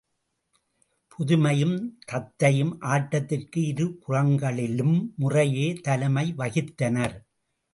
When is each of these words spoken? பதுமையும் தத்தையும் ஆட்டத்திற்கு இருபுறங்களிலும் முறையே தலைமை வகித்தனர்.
பதுமையும் 1.11 1.75
தத்தையும் 2.11 2.73
ஆட்டத்திற்கு 2.79 3.61
இருபுறங்களிலும் 3.73 4.97
முறையே 5.15 5.73
தலைமை 5.81 6.33
வகித்தனர். 6.37 7.15